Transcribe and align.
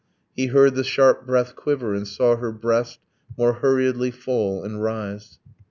He 0.35 0.47
heard 0.47 0.73
the 0.73 0.83
sharp 0.83 1.27
breath 1.27 1.55
quiver, 1.55 1.93
and 1.93 2.07
saw 2.07 2.35
her 2.35 2.51
breast 2.51 2.97
More 3.37 3.53
hurriedly 3.61 4.09
fall 4.09 4.63
and 4.63 4.81
rise. 4.81 5.37